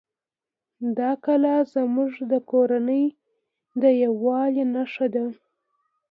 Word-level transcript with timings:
دا 0.97 1.11
کلا 1.25 1.55
زموږ 1.73 2.11
د 2.31 2.33
کورنۍ 2.51 3.05
د 3.81 3.83
یووالي 4.03 4.63
نښه 4.73 5.07
ده. 5.15 5.25